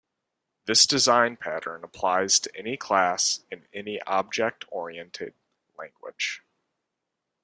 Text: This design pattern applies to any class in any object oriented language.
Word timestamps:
This 0.65 0.87
design 0.87 1.37
pattern 1.37 1.83
applies 1.83 2.39
to 2.39 2.57
any 2.57 2.75
class 2.75 3.41
in 3.51 3.67
any 3.71 4.01
object 4.01 4.65
oriented 4.69 5.35
language. 5.77 6.41